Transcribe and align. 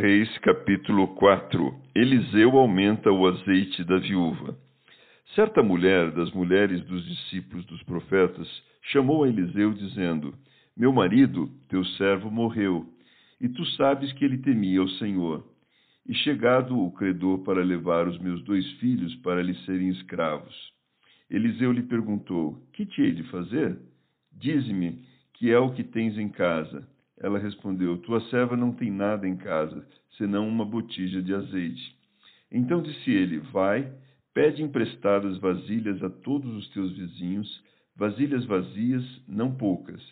Reis, 0.00 0.38
capítulo 0.38 1.08
4. 1.08 1.74
Eliseu 1.94 2.56
aumenta 2.56 3.12
o 3.12 3.26
azeite 3.26 3.84
da 3.84 3.98
viúva. 3.98 4.56
Certa 5.34 5.62
mulher 5.62 6.10
das 6.12 6.32
mulheres 6.32 6.82
dos 6.86 7.04
discípulos 7.04 7.66
dos 7.66 7.82
profetas 7.82 8.48
chamou 8.80 9.24
a 9.24 9.28
Eliseu 9.28 9.74
dizendo: 9.74 10.32
Meu 10.74 10.90
marido, 10.90 11.50
teu 11.68 11.84
servo, 11.84 12.30
morreu, 12.30 12.86
e 13.38 13.46
tu 13.46 13.62
sabes 13.76 14.10
que 14.14 14.24
ele 14.24 14.38
temia 14.38 14.82
o 14.82 14.88
Senhor. 14.88 15.46
E 16.08 16.14
chegado 16.14 16.78
o 16.78 16.90
credor 16.92 17.40
para 17.40 17.62
levar 17.62 18.08
os 18.08 18.18
meus 18.20 18.42
dois 18.44 18.66
filhos 18.78 19.14
para 19.16 19.42
lhe 19.42 19.54
serem 19.66 19.90
escravos. 19.90 20.72
Eliseu 21.28 21.72
lhe 21.72 21.82
perguntou: 21.82 22.58
Que 22.72 22.86
te 22.86 23.02
hei 23.02 23.12
de 23.12 23.24
fazer? 23.24 23.78
Dize-me 24.32 25.04
que 25.34 25.50
é 25.50 25.58
o 25.58 25.74
que 25.74 25.84
tens 25.84 26.16
em 26.16 26.30
casa. 26.30 26.88
Ela 27.20 27.38
respondeu: 27.38 27.98
Tua 27.98 28.20
serva 28.30 28.56
não 28.56 28.72
tem 28.72 28.90
nada 28.90 29.28
em 29.28 29.36
casa, 29.36 29.86
senão 30.16 30.48
uma 30.48 30.64
botija 30.64 31.22
de 31.22 31.34
azeite. 31.34 31.94
Então 32.50 32.82
disse 32.82 33.10
ele: 33.10 33.38
Vai, 33.38 33.92
pede 34.32 34.62
emprestadas 34.62 35.36
vasilhas 35.38 36.02
a 36.02 36.08
todos 36.08 36.50
os 36.56 36.68
teus 36.70 36.96
vizinhos, 36.96 37.62
vasilhas 37.94 38.44
vazias, 38.46 39.04
não 39.28 39.54
poucas. 39.54 40.02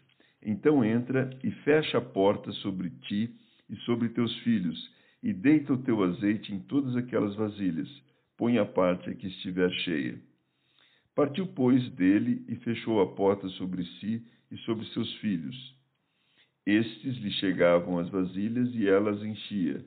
Então 0.42 0.84
entra 0.84 1.31
e 1.42 1.50
fecha 1.50 1.97
a 1.97 2.03
porta 2.03 2.53
sobre 2.53 2.91
ti 2.91 3.34
e 3.70 3.77
sobre 3.78 4.11
teus 4.11 4.34
filhos, 4.41 4.78
e 5.22 5.33
deita 5.33 5.72
o 5.72 5.83
teu 5.83 6.03
azeite 6.05 6.55
em 6.55 6.61
todas 6.61 6.95
aquelas 6.95 7.34
vasilhas. 7.34 7.89
Põe 8.37 8.59
a 8.59 8.67
parte 8.67 9.09
a 9.11 9.15
que 9.15 9.27
estiver 9.27 9.70
cheia. 9.72 10.20
Partiu, 11.15 11.47
pois, 11.48 11.91
dele 11.95 12.45
e 12.48 12.55
fechou 12.56 13.00
a 13.00 13.15
porta 13.15 13.48
sobre 13.48 13.84
si 13.98 14.25
e 14.53 14.56
sobre 14.59 14.87
seus 14.91 15.12
filhos. 15.17 15.78
Estes 16.69 17.17
lhe 17.23 17.31
chegavam 17.31 17.99
as 17.99 18.11
vasilhas 18.11 18.75
e 18.75 18.87
ela 18.87 19.13
as 19.13 19.23
enchia. 19.23 19.83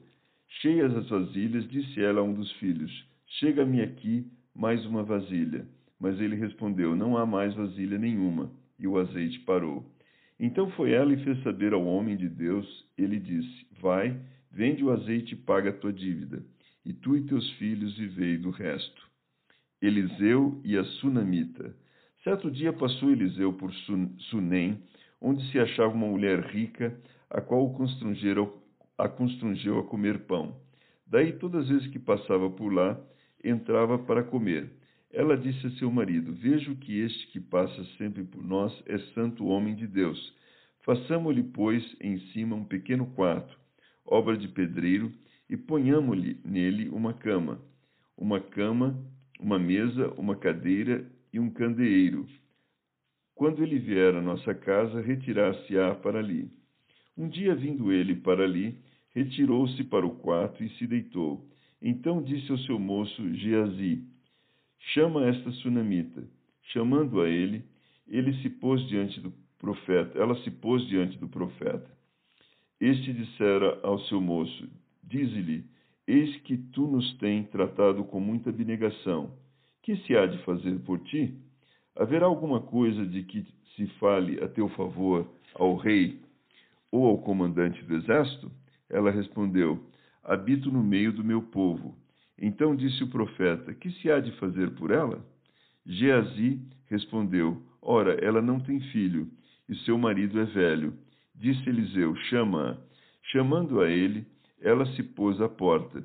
Cheias 0.47 0.91
as 0.97 1.07
vasilhas, 1.09 1.69
disse 1.69 2.01
ela 2.01 2.21
a 2.21 2.23
um 2.23 2.33
dos 2.33 2.51
filhos: 2.53 2.91
Chega-me 3.39 3.81
aqui 3.81 4.25
mais 4.55 4.83
uma 4.87 5.03
vasilha. 5.03 5.67
Mas 5.99 6.19
ele 6.19 6.35
respondeu: 6.35 6.95
Não 6.95 7.15
há 7.15 7.23
mais 7.23 7.53
vasilha 7.53 7.99
nenhuma. 7.99 8.51
E 8.79 8.87
o 8.87 8.97
azeite 8.97 9.37
parou. 9.41 9.85
Então 10.39 10.71
foi 10.71 10.91
ela 10.93 11.13
e 11.13 11.23
fez 11.23 11.43
saber 11.43 11.71
ao 11.71 11.85
homem 11.85 12.17
de 12.17 12.27
Deus. 12.27 12.65
Ele 12.97 13.19
disse: 13.19 13.67
Vai, 13.79 14.19
vende 14.51 14.83
o 14.83 14.89
azeite 14.89 15.35
e 15.35 15.37
paga 15.37 15.69
a 15.69 15.73
tua 15.73 15.93
dívida. 15.93 16.43
E 16.83 16.93
tu 16.93 17.15
e 17.15 17.21
teus 17.21 17.47
filhos 17.59 17.95
vivei 17.95 18.39
do 18.39 18.49
resto. 18.49 19.07
Eliseu 19.79 20.59
e 20.65 20.75
a 20.75 20.83
Sunamita. 20.83 21.75
Certo 22.23 22.49
dia 22.49 22.73
passou 22.73 23.11
Eliseu 23.11 23.53
por 23.53 23.71
Sunem 24.31 24.79
onde 25.21 25.45
se 25.51 25.59
achava 25.59 25.93
uma 25.93 26.07
mulher 26.07 26.39
rica, 26.47 26.99
a 27.29 27.39
qual 27.39 27.65
o 27.65 27.73
constrangeram, 27.73 28.51
a 28.97 29.07
constrangeu 29.07 29.79
a 29.79 29.83
comer 29.83 30.25
pão. 30.25 30.59
Daí, 31.05 31.33
todas 31.33 31.63
as 31.63 31.69
vezes 31.69 31.87
que 31.87 31.99
passava 31.99 32.49
por 32.49 32.73
lá, 32.73 32.99
entrava 33.43 33.99
para 33.99 34.23
comer. 34.23 34.71
Ela 35.13 35.37
disse 35.37 35.67
a 35.67 35.71
seu 35.71 35.91
marido: 35.91 36.33
Vejo 36.33 36.75
que 36.77 36.99
este 36.99 37.27
que 37.27 37.39
passa 37.39 37.83
sempre 37.97 38.23
por 38.23 38.43
nós 38.43 38.73
é 38.87 38.97
santo 39.13 39.45
homem 39.45 39.75
de 39.75 39.85
Deus. 39.85 40.35
Façamo-lhe, 40.83 41.43
pois, 41.43 41.83
em 42.01 42.17
cima 42.31 42.55
um 42.55 42.63
pequeno 42.63 43.05
quarto, 43.07 43.55
obra 44.05 44.35
de 44.35 44.47
pedreiro, 44.47 45.11
e 45.49 45.55
ponhamo-lhe 45.55 46.39
nele 46.43 46.89
uma 46.89 47.13
cama, 47.13 47.61
uma 48.17 48.39
cama, 48.39 48.97
uma 49.39 49.59
mesa, 49.59 50.07
uma 50.17 50.35
cadeira 50.35 51.05
e 51.31 51.39
um 51.39 51.49
candeeiro 51.49 52.25
quando 53.41 53.63
ele 53.63 53.79
vier 53.79 54.13
à 54.13 54.21
nossa 54.21 54.53
casa, 54.53 55.01
retirar-se-á 55.01 55.95
para 55.95 56.19
ali. 56.19 56.47
Um 57.17 57.27
dia, 57.27 57.55
vindo 57.55 57.91
ele 57.91 58.13
para 58.17 58.43
ali, 58.43 58.77
retirou-se 59.15 59.83
para 59.85 60.05
o 60.05 60.11
quarto 60.17 60.63
e 60.63 60.69
se 60.77 60.85
deitou. 60.85 61.43
Então 61.81 62.21
disse 62.21 62.51
ao 62.51 62.57
seu 62.59 62.77
moço 62.77 63.33
Geazi: 63.33 64.03
Chama 64.93 65.25
esta 65.25 65.49
sunamita. 65.53 66.23
Chamando 66.71 67.19
a 67.19 67.27
ele, 67.27 67.65
ele 68.07 68.31
se 68.43 68.49
pôs 68.51 68.87
diante 68.87 69.19
do 69.19 69.33
profeta. 69.57 70.19
Ela 70.19 70.35
se 70.43 70.51
pôs 70.51 70.87
diante 70.87 71.17
do 71.17 71.27
profeta. 71.27 71.89
Este 72.79 73.11
dissera 73.11 73.79
ao 73.81 73.97
seu 74.01 74.21
moço: 74.21 74.69
Dize-lhe: 75.03 75.65
Eis 76.07 76.37
que 76.41 76.57
tu 76.57 76.85
nos 76.85 77.11
tens 77.17 77.49
tratado 77.49 78.03
com 78.03 78.19
muita 78.19 78.51
abnegação. 78.51 79.35
Que 79.81 79.95
se 79.97 80.15
há 80.15 80.27
de 80.27 80.37
fazer 80.43 80.77
por 80.81 80.99
ti? 80.99 81.33
Haverá 81.95 82.25
alguma 82.25 82.61
coisa 82.61 83.05
de 83.05 83.23
que 83.23 83.45
se 83.75 83.87
fale 83.99 84.43
a 84.43 84.47
teu 84.47 84.69
favor 84.69 85.29
ao 85.55 85.75
rei 85.75 86.21
ou 86.91 87.07
ao 87.07 87.17
comandante 87.17 87.83
do 87.83 87.95
exército? 87.95 88.51
Ela 88.89 89.11
respondeu: 89.11 89.83
Habito 90.23 90.71
no 90.71 90.83
meio 90.83 91.11
do 91.11 91.23
meu 91.23 91.41
povo. 91.41 91.95
Então 92.37 92.75
disse 92.75 93.03
o 93.03 93.09
profeta: 93.09 93.73
Que 93.73 93.91
se 93.91 94.11
há 94.11 94.19
de 94.19 94.31
fazer 94.33 94.71
por 94.71 94.91
ela? 94.91 95.25
Geazi 95.85 96.61
respondeu: 96.89 97.61
Ora, 97.81 98.13
ela 98.23 98.41
não 98.41 98.59
tem 98.59 98.79
filho, 98.91 99.27
e 99.67 99.75
seu 99.77 99.97
marido 99.97 100.39
é 100.39 100.45
velho. 100.45 100.93
Disse 101.35 101.67
Eliseu: 101.67 102.15
Chama-a. 102.29 102.77
Chamando 103.31 103.81
a 103.81 103.89
ele, 103.89 104.25
ela 104.61 104.85
se 104.93 105.03
pôs 105.03 105.39
à 105.39 105.47
porta. 105.47 106.03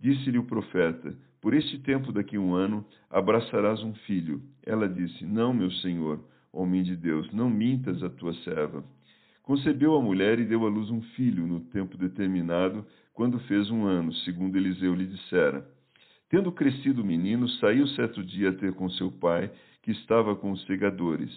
Disse-lhe 0.00 0.38
o 0.38 0.44
profeta: 0.44 1.14
por 1.40 1.54
este 1.54 1.78
tempo, 1.78 2.10
daqui 2.10 2.36
um 2.36 2.54
ano, 2.54 2.84
abraçarás 3.08 3.82
um 3.82 3.94
filho. 3.94 4.42
Ela 4.66 4.88
disse: 4.88 5.24
Não, 5.24 5.54
meu 5.54 5.70
senhor, 5.70 6.20
homem 6.52 6.82
de 6.82 6.96
Deus, 6.96 7.32
não 7.32 7.48
mintas 7.48 8.02
a 8.02 8.10
tua 8.10 8.34
serva. 8.42 8.84
Concebeu 9.42 9.94
a 9.94 10.02
mulher 10.02 10.38
e 10.40 10.44
deu 10.44 10.66
à 10.66 10.68
luz 10.68 10.90
um 10.90 11.00
filho 11.00 11.46
no 11.46 11.60
tempo 11.60 11.96
determinado, 11.96 12.84
quando 13.14 13.38
fez 13.40 13.70
um 13.70 13.86
ano, 13.86 14.12
segundo 14.12 14.56
Eliseu 14.56 14.94
lhe 14.94 15.06
dissera. 15.06 15.66
Tendo 16.28 16.52
crescido 16.52 17.02
o 17.02 17.06
menino, 17.06 17.48
saiu 17.48 17.86
certo 17.88 18.22
dia 18.22 18.50
a 18.50 18.54
ter 18.54 18.74
com 18.74 18.90
seu 18.90 19.10
pai, 19.10 19.50
que 19.82 19.92
estava 19.92 20.34
com 20.34 20.50
os 20.50 20.62
segadores. 20.66 21.30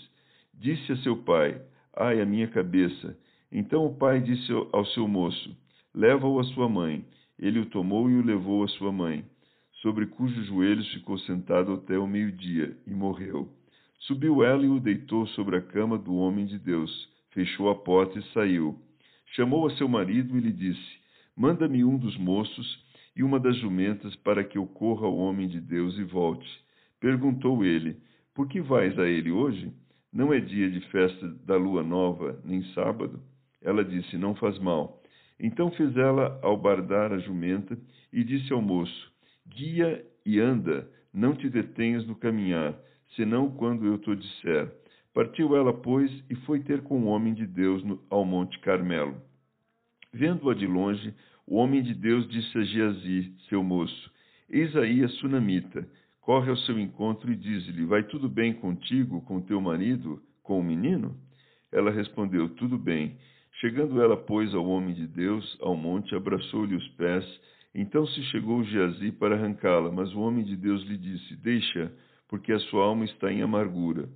Disse 0.54 0.92
a 0.92 0.98
seu 0.98 1.16
pai: 1.18 1.62
Ai, 1.96 2.20
a 2.20 2.26
minha 2.26 2.48
cabeça! 2.48 3.16
Então 3.52 3.86
o 3.86 3.96
pai 3.96 4.20
disse 4.20 4.52
ao 4.72 4.86
seu 4.88 5.08
moço: 5.08 5.56
Leva-o 5.94 6.40
à 6.40 6.44
sua 6.44 6.68
mãe. 6.68 7.06
Ele 7.42 7.60
o 7.60 7.66
tomou 7.66 8.10
e 8.10 8.16
o 8.16 8.24
levou 8.24 8.64
à 8.64 8.68
sua 8.68 8.92
mãe 8.92 9.26
sobre 9.82 10.06
cujos 10.06 10.46
joelhos 10.46 10.88
ficou 10.94 11.18
sentado 11.20 11.74
até 11.74 11.98
o 11.98 12.08
meio-dia, 12.08 12.78
e 12.86 12.92
morreu. 12.92 13.50
Subiu 14.02 14.44
ela 14.44 14.64
e 14.64 14.70
o 14.70 14.80
deitou 14.80 15.26
sobre 15.28 15.58
a 15.58 15.62
cama 15.62 15.98
do 15.98 16.16
homem 16.16 16.46
de 16.46 16.60
Deus, 16.60 17.10
fechou 17.32 17.70
a 17.70 17.76
porta 17.76 18.20
e 18.20 18.24
saiu. 18.32 18.80
Chamou 19.36 19.66
a 19.66 19.76
seu 19.78 19.88
marido 19.88 20.38
e 20.38 20.40
lhe 20.40 20.52
disse: 20.52 21.00
Manda-me 21.36 21.84
um 21.84 21.98
dos 21.98 22.16
moços 22.18 22.86
e 23.16 23.24
uma 23.24 23.40
das 23.40 23.58
jumentas 23.58 24.16
para 24.18 24.44
que 24.44 24.58
eu 24.58 24.68
corra 24.68 25.08
ao 25.08 25.18
homem 25.18 25.48
de 25.48 25.60
Deus 25.60 25.98
e 25.98 26.04
volte. 26.04 26.48
Perguntou 27.00 27.66
ele: 27.66 27.98
Por 28.36 28.48
que 28.48 28.62
vais 28.62 28.98
a 29.00 29.08
ele 29.08 29.32
hoje? 29.32 29.72
Não 30.14 30.32
é 30.34 30.40
dia 30.40 30.70
de 30.70 30.82
festa 30.92 31.28
da 31.46 31.56
lua 31.56 31.82
nova, 31.82 32.40
nem 32.46 32.64
sábado? 32.74 33.20
Ela 33.62 33.84
disse: 33.84 34.18
Não 34.18 34.36
faz 34.36 34.60
mal. 34.60 35.01
Então 35.42 35.72
fez 35.72 35.98
ela 35.98 36.40
albardar 36.44 37.12
a 37.12 37.18
jumenta 37.18 37.76
e 38.14 38.24
disse 38.24 38.54
ao 38.54 38.62
moço: 38.62 39.12
Guia 39.48 40.06
e 40.24 40.40
anda, 40.40 40.88
não 41.12 41.36
te 41.36 41.50
detenhas 41.50 42.06
no 42.06 42.16
caminhar, 42.16 42.78
senão 43.16 43.50
quando 43.50 43.88
eu 43.88 43.98
te 43.98 44.16
disser. 44.16 44.72
Partiu 45.14 45.58
ela, 45.58 45.74
pois, 45.74 46.12
e 46.30 46.36
foi 46.46 46.60
ter 46.60 46.82
com 46.84 47.02
o 47.02 47.08
homem 47.08 47.34
de 47.34 47.46
Deus 47.46 47.84
no, 47.84 48.02
ao 48.10 48.24
Monte 48.24 48.60
Carmelo. 48.60 49.20
Vendo-a 50.14 50.54
de 50.54 50.68
longe, 50.68 51.14
o 51.48 51.56
homem 51.56 51.82
de 51.82 51.94
Deus 51.96 52.28
disse 52.30 52.58
a 52.58 52.64
Geazi, 52.64 53.34
seu 53.50 53.64
moço: 53.64 54.12
Eis 54.48 54.76
aí 54.76 55.04
a 55.04 55.10
sunamita. 55.10 55.88
Corre 56.22 56.52
ao 56.52 56.58
seu 56.58 56.80
encontro 56.80 57.32
e 57.32 57.36
diz-lhe: 57.36 57.84
Vai 57.84 58.04
tudo 58.04 58.30
bem 58.30 58.54
contigo, 58.54 59.22
com 59.22 59.42
teu 59.42 59.60
marido, 59.60 60.22
com 60.44 60.60
o 60.60 60.64
menino? 60.64 61.18
Ela 61.72 61.90
respondeu: 61.90 62.48
Tudo 62.50 62.78
bem. 62.78 63.18
Chegando 63.62 64.02
ela, 64.02 64.18
pois, 64.18 64.54
ao 64.54 64.66
homem 64.66 64.94
de 64.94 65.08
Deus, 65.08 65.58
ao 65.62 65.78
monte, 65.78 66.14
abraçou-lhe 66.14 66.76
os 66.76 66.88
pés 66.90 67.26
então 67.74 68.06
se 68.06 68.22
chegou 68.24 68.64
Geazi 68.64 69.14
para 69.14 69.36
arrancá-la, 69.36 69.92
mas 69.92 70.14
o 70.14 70.20
homem 70.20 70.44
de 70.44 70.58
Deus 70.58 70.84
lhe 70.84 70.98
disse: 70.98 71.36
Deixa, 71.38 71.92
porque 72.28 72.52
a 72.52 72.60
sua 72.60 72.86
alma 72.86 73.06
está 73.06 73.32
em 73.32 73.42
amargura. 73.42 74.10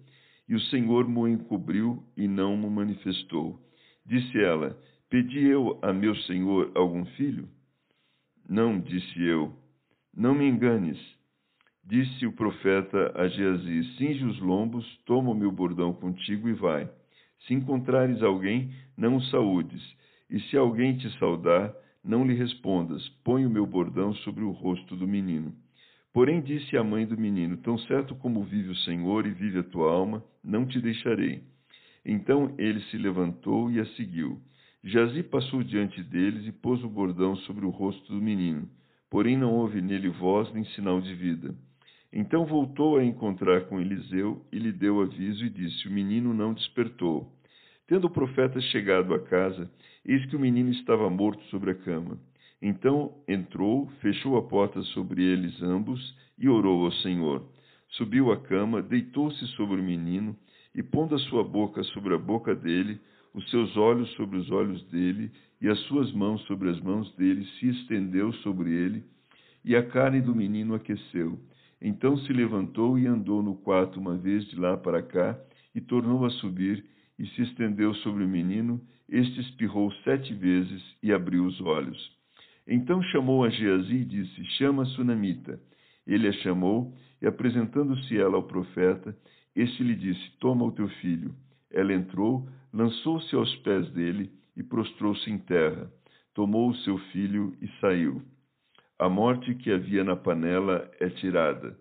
E 0.48 0.56
o 0.56 0.60
Senhor 0.60 1.08
mo 1.08 1.28
encobriu 1.28 2.04
e 2.18 2.28
não 2.28 2.58
mo 2.58 2.70
manifestou. 2.70 3.60
Disse 4.06 4.38
ela: 4.40 4.78
Pedi 5.10 5.46
eu 5.46 5.80
a 5.82 5.94
meu 5.94 6.16
senhor 6.24 6.72
algum 6.76 7.06
filho? 7.18 7.48
Não, 8.48 8.80
disse 8.80 9.24
eu. 9.24 9.54
Não 10.16 10.36
me 10.36 10.48
enganes. 10.48 11.00
Disse 11.84 12.26
o 12.26 12.34
profeta 12.34 13.14
a 13.16 13.28
Geazi: 13.28 13.96
Cinge 13.96 14.26
os 14.26 14.40
lombos, 14.40 14.86
toma 15.06 15.32
o 15.32 15.36
meu 15.36 15.52
bordão 15.52 15.94
contigo 15.94 16.50
e 16.50 16.54
vai. 16.54 16.90
Se 17.42 17.54
encontrares 17.54 18.22
alguém, 18.24 18.72
não 18.98 19.18
o 19.18 19.24
saúdes, 19.26 19.84
e 20.30 20.40
se 20.42 20.58
alguém 20.58 20.98
te 20.98 21.10
saudar, 21.20 21.74
não 22.04 22.26
lhe 22.26 22.34
respondas: 22.34 23.08
Põe 23.24 23.46
o 23.46 23.50
meu 23.50 23.66
bordão 23.66 24.14
sobre 24.16 24.44
o 24.44 24.52
rosto 24.52 24.96
do 24.96 25.08
menino. 25.08 25.54
Porém 26.14 26.42
disse 26.42 26.78
a 26.78 26.84
mãe 26.84 27.06
do 27.06 27.18
menino: 27.18 27.58
Tão 27.58 27.78
certo 27.78 28.16
como 28.16 28.44
vive 28.44 28.70
o 28.70 28.76
Senhor 28.78 29.26
e 29.28 29.32
vive 29.32 29.60
a 29.60 29.64
tua 29.64 29.92
alma, 29.92 30.24
não 30.44 30.66
te 30.66 30.80
deixarei. 30.80 31.44
Então 32.06 32.54
ele 32.58 32.80
se 32.84 32.98
levantou 32.98 33.72
e 33.72 33.80
a 33.80 33.86
seguiu. 33.96 34.40
Jazi 34.84 35.24
passou 35.24 35.64
diante 35.64 36.02
deles 36.04 36.46
e 36.46 36.52
pôs 36.52 36.84
o 36.84 36.90
bordão 36.90 37.36
sobre 37.38 37.66
o 37.66 37.70
rosto 37.70 38.14
do 38.14 38.22
menino. 38.22 38.70
Porém 39.10 39.36
não 39.36 39.52
houve 39.52 39.82
nele 39.82 40.10
voz 40.10 40.52
nem 40.54 40.64
sinal 40.66 41.02
de 41.02 41.14
vida. 41.16 41.56
Então 42.18 42.46
voltou 42.46 42.96
a 42.96 43.04
encontrar 43.04 43.66
com 43.66 43.78
Eliseu 43.78 44.42
e 44.50 44.58
lhe 44.58 44.72
deu 44.72 45.02
aviso 45.02 45.44
e 45.44 45.50
disse: 45.50 45.86
O 45.86 45.92
menino 45.92 46.34
não 46.34 46.54
despertou. 46.54 47.30
Tendo 47.88 48.08
o 48.08 48.10
profeta 48.10 48.60
chegado 48.62 49.14
à 49.14 49.20
casa, 49.20 49.70
eis 50.06 50.26
que 50.28 50.36
o 50.38 50.40
menino 50.40 50.72
estava 50.72 51.10
morto 51.10 51.44
sobre 51.50 51.72
a 51.72 51.76
cama. 51.76 52.18
Então 52.62 53.14
entrou, 53.28 53.88
fechou 54.00 54.38
a 54.38 54.44
porta 54.44 54.82
sobre 54.94 55.22
eles 55.22 55.62
ambos 55.62 56.16
e 56.40 56.48
orou 56.48 56.86
ao 56.86 56.92
Senhor. 56.94 57.46
Subiu 57.90 58.32
à 58.32 58.38
cama, 58.38 58.82
deitou-se 58.82 59.46
sobre 59.48 59.82
o 59.82 59.84
menino 59.84 60.34
e, 60.74 60.82
pondo 60.82 61.16
a 61.16 61.20
sua 61.20 61.44
boca 61.44 61.84
sobre 61.84 62.16
a 62.16 62.18
boca 62.18 62.56
dele, 62.56 62.98
os 63.34 63.50
seus 63.50 63.76
olhos 63.76 64.10
sobre 64.14 64.38
os 64.38 64.50
olhos 64.52 64.82
dele 64.86 65.30
e 65.62 65.68
as 65.68 65.80
suas 65.82 66.14
mãos 66.14 66.42
sobre 66.44 66.70
as 66.70 66.80
mãos 66.80 67.14
dele, 67.18 67.46
se 67.60 67.68
estendeu 67.68 68.32
sobre 68.36 68.72
ele 68.72 69.04
e 69.66 69.76
a 69.76 69.84
carne 69.84 70.22
do 70.22 70.34
menino 70.34 70.76
aqueceu. 70.76 71.38
Então 71.82 72.18
se 72.18 72.34
levantou 72.34 72.98
e 72.98 73.08
andou 73.08 73.44
no 73.44 73.56
quarto 73.56 74.00
uma 74.00 74.16
vez 74.16 74.46
de 74.48 74.60
lá 74.60 74.78
para 74.78 75.02
cá 75.04 75.40
e 75.74 75.82
tornou 75.82 76.26
a 76.26 76.30
subir 76.30 76.86
e 77.20 77.28
se 77.28 77.42
estendeu 77.44 77.94
sobre 77.96 78.24
o 78.24 78.28
menino. 78.28 78.82
Este 79.08 79.40
espirrou 79.42 79.92
sete 80.04 80.34
vezes 80.34 80.84
e 81.04 81.12
abriu 81.12 81.46
os 81.46 81.60
olhos. 81.62 82.16
Então 82.68 83.02
chamou 83.04 83.44
a 83.44 83.50
Geazi 83.50 83.96
e 83.96 84.06
disse: 84.06 84.44
Chama 84.58 84.84
a 84.84 84.88
sunamita. 84.88 85.60
Ele 86.08 86.28
a 86.28 86.34
chamou 86.34 86.94
e, 87.22 87.28
apresentando-se 87.28 88.18
ela 88.18 88.36
ao 88.36 88.44
profeta, 88.44 89.16
este 89.56 89.84
lhe 89.84 89.96
disse: 89.96 90.32
Toma 90.40 90.66
o 90.66 90.72
teu 90.72 90.88
filho. 91.02 91.36
Ela 91.72 91.94
entrou, 91.94 92.48
lançou-se 92.74 93.36
aos 93.36 93.54
pés 93.58 93.90
dele 93.92 94.32
e 94.56 94.64
prostrou-se 94.64 95.30
em 95.30 95.38
terra. 95.38 95.92
Tomou 96.34 96.70
o 96.70 96.76
seu 96.78 96.98
filho 97.12 97.56
e 97.62 97.68
saiu. 97.80 98.22
A 98.98 99.10
morte 99.10 99.54
que 99.56 99.70
havia 99.72 100.06
na 100.06 100.16
panela 100.16 100.90
é 101.02 101.10
tirada. 101.10 101.78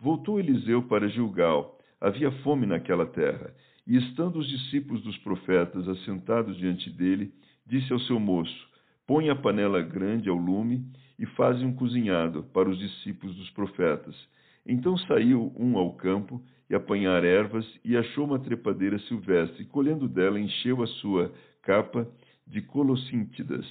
Voltou 0.00 0.40
Eliseu 0.40 0.82
para 0.82 1.08
Gilgal. 1.08 1.78
Havia 2.00 2.32
fome 2.42 2.64
naquela 2.64 3.04
terra. 3.04 3.54
E 3.86 3.98
estando 3.98 4.38
os 4.38 4.48
discípulos 4.48 5.02
dos 5.02 5.18
profetas 5.18 5.86
assentados 5.86 6.56
diante 6.56 6.88
dele, 6.88 7.34
disse 7.66 7.92
ao 7.92 8.00
seu 8.00 8.18
moço: 8.18 8.66
Põe 9.06 9.28
a 9.28 9.36
panela 9.36 9.82
grande 9.82 10.30
ao 10.30 10.36
lume 10.36 10.86
e 11.18 11.26
faze 11.26 11.62
um 11.62 11.74
cozinhado 11.74 12.44
para 12.44 12.70
os 12.70 12.78
discípulos 12.78 13.36
dos 13.36 13.50
profetas. 13.50 14.16
Então 14.64 14.96
saiu 14.96 15.52
um 15.58 15.76
ao 15.76 15.92
campo 15.92 16.42
e 16.70 16.74
apanhar 16.74 17.24
ervas 17.24 17.66
e 17.84 17.94
achou 17.94 18.24
uma 18.24 18.38
trepadeira 18.38 18.98
silvestre, 19.00 19.64
e 19.64 19.66
colhendo 19.66 20.08
dela 20.08 20.40
encheu 20.40 20.82
a 20.82 20.86
sua 20.86 21.30
capa 21.60 22.08
de 22.46 22.62
colossíntidas. 22.62 23.66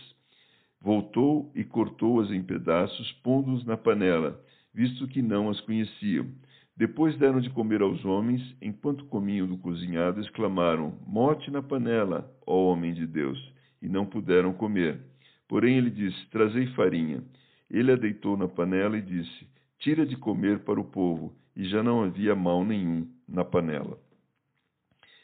Voltou 0.84 1.50
e 1.56 1.64
cortou-as 1.64 2.30
em 2.30 2.44
pedaços, 2.44 3.10
pondo-os 3.24 3.66
na 3.66 3.78
panela, 3.78 4.38
visto 4.74 5.08
que 5.08 5.22
não 5.22 5.50
as 5.50 5.62
conheciam. 5.62 6.28
Depois 6.76 7.18
deram 7.18 7.40
de 7.40 7.50
comer 7.52 7.82
aos 7.82 8.04
homens, 8.04 8.42
enquanto 8.62 9.06
comiam 9.06 9.48
do 9.48 9.58
cozinhado, 9.58 10.20
exclamaram: 10.20 11.00
Morte 11.08 11.50
na 11.50 11.64
panela, 11.64 12.30
ó 12.46 12.66
homem 12.66 12.94
de 12.94 13.08
Deus! 13.08 13.40
E 13.82 13.88
não 13.88 14.06
puderam 14.06 14.52
comer. 14.52 15.00
Porém 15.48 15.78
ele 15.78 15.90
disse: 15.90 16.30
Trazei 16.30 16.68
farinha. 16.76 17.24
Ele 17.72 17.94
a 17.94 17.96
deitou 17.96 18.36
na 18.36 18.50
panela 18.50 18.98
e 18.98 19.02
disse: 19.02 19.48
Tira 19.80 20.06
de 20.06 20.18
comer 20.18 20.60
para 20.66 20.82
o 20.82 20.86
povo. 20.86 21.34
E 21.56 21.64
já 21.64 21.82
não 21.82 22.04
havia 22.04 22.36
mal 22.36 22.66
nenhum 22.66 23.08
na 23.26 23.46
panela. 23.46 23.98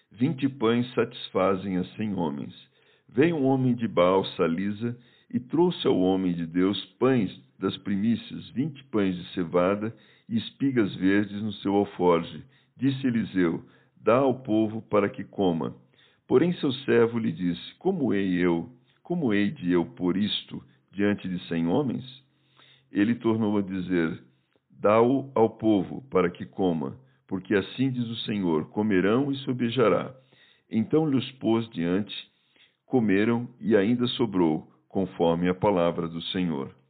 Vinte 0.09 0.47
pães 0.47 0.89
satisfazem 0.93 1.75
a 1.77 1.83
cem 1.95 2.13
homens. 2.13 2.53
Veio 3.09 3.35
um 3.35 3.45
homem 3.45 3.73
de 3.73 3.87
Baal 3.87 4.23
Salisa 4.37 4.95
e 5.31 5.39
trouxe 5.39 5.87
ao 5.87 5.99
homem 5.99 6.33
de 6.33 6.45
Deus 6.45 6.83
pães 6.99 7.31
das 7.59 7.77
primícias, 7.77 8.49
vinte 8.49 8.83
pães 8.85 9.15
de 9.15 9.25
cevada 9.33 9.95
e 10.27 10.37
espigas 10.37 10.95
verdes 10.95 11.41
no 11.41 11.53
seu 11.53 11.75
alforge. 11.75 12.43
Disse 12.77 13.05
Eliseu: 13.05 13.63
Dá 14.01 14.15
ao 14.17 14.41
povo 14.41 14.81
para 14.81 15.09
que 15.09 15.23
coma. 15.23 15.75
Porém 16.27 16.53
seu 16.53 16.71
servo 16.71 17.19
lhe 17.19 17.31
disse: 17.31 17.75
Como 17.75 18.13
hei 18.13 18.33
eu 18.33 18.69
como 19.09 19.33
hei 19.33 19.49
de 19.49 19.71
eu 19.71 19.83
pôr 19.83 20.15
isto 20.17 20.63
diante 20.91 21.27
de 21.27 21.39
cem 21.47 21.65
homens? 21.65 22.05
Ele 22.91 23.15
tornou 23.15 23.57
a 23.57 23.61
dizer: 23.63 24.23
Dá-o 24.69 25.31
ao 25.33 25.49
povo 25.49 26.03
para 26.11 26.29
que 26.29 26.45
coma, 26.45 26.95
porque 27.27 27.55
assim 27.55 27.89
diz 27.89 28.07
o 28.07 28.15
Senhor: 28.17 28.69
comerão 28.69 29.31
e 29.31 29.35
sobejará. 29.37 30.15
Então 30.69 31.09
lhes 31.09 31.27
pôs 31.39 31.67
diante, 31.71 32.15
comeram 32.85 33.49
e 33.59 33.75
ainda 33.75 34.05
sobrou, 34.09 34.68
conforme 34.89 35.47
a 35.47 35.53
palavra 35.53 36.07
do 36.07 36.21
Senhor. 36.23 36.75